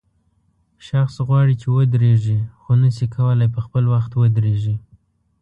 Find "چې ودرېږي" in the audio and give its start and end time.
1.61-2.39